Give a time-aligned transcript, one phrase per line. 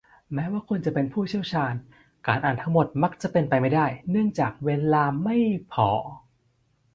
[0.33, 1.73] แม้ว่าคุณจะเป็นผู้เชี่ยวชาญ
[2.27, 5.37] การอ่านทั้งหมดมักจะเป็นไปไม่ได้เนื่องจากเวลาไม่
[5.73, 5.89] พอ